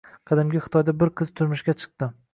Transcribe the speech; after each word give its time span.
Qadimgi 0.29 0.61
Xitoyda 0.67 0.95
bir 1.03 1.13
qiz 1.21 1.33
turmushga 1.41 1.77
chiqdi 1.83 2.13